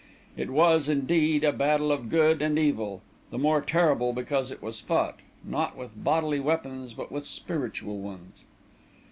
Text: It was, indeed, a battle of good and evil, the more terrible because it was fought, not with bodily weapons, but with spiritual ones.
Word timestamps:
It 0.35 0.49
was, 0.49 0.89
indeed, 0.89 1.43
a 1.43 1.53
battle 1.53 1.91
of 1.91 2.09
good 2.09 2.41
and 2.41 2.57
evil, 2.57 3.03
the 3.29 3.37
more 3.37 3.61
terrible 3.61 4.13
because 4.13 4.51
it 4.51 4.59
was 4.63 4.81
fought, 4.81 5.19
not 5.43 5.77
with 5.77 6.03
bodily 6.03 6.39
weapons, 6.39 6.95
but 6.95 7.11
with 7.11 7.23
spiritual 7.23 7.99
ones. 7.99 8.41